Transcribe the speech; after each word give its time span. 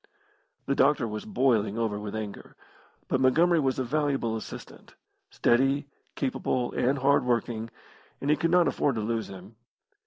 The 0.65 0.73
doctor 0.73 1.07
was 1.07 1.25
boiling 1.25 1.77
over 1.77 1.99
with 1.99 2.15
anger, 2.15 2.55
but 3.07 3.21
Montgomery 3.21 3.59
was 3.59 3.77
a 3.77 3.83
valuable 3.83 4.35
assistant 4.35 4.95
steady, 5.29 5.89
capable, 6.15 6.71
and 6.73 6.97
hardworking 6.97 7.69
and 8.19 8.31
he 8.31 8.35
could 8.35 8.49
not 8.49 8.67
afford 8.67 8.95
to 8.95 9.01
lose 9.01 9.29
him. 9.29 9.57